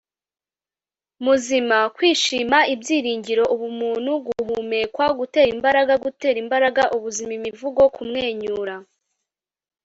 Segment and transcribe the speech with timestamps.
[1.23, 8.75] muzima, kwishima, ibyiringiro, ubumuntu, guhumekwa, gutera imbaraga, gutera imbaraga, ubuzima, imivugo, kumwenyura